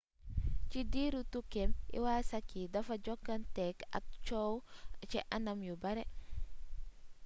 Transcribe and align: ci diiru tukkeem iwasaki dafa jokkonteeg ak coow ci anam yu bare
ci 0.69 0.79
diiru 0.91 1.21
tukkeem 1.31 1.71
iwasaki 1.97 2.61
dafa 2.73 2.93
jokkonteeg 3.05 3.77
ak 3.97 4.05
coow 4.25 4.53
ci 5.09 5.19
anam 5.35 5.59
yu 5.67 5.75
bare 5.83 6.03